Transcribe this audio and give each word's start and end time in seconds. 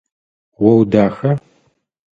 О 0.67 0.69
удаха? 0.81 1.31